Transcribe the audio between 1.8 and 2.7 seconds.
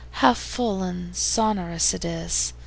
it is!